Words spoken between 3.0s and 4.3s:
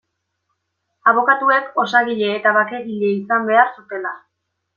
izan behar zutela.